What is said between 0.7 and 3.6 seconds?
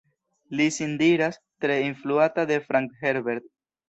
sin diras tre influata de Frank Herbert.